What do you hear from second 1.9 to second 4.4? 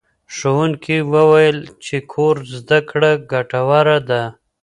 کور زده کړه ګټوره ده.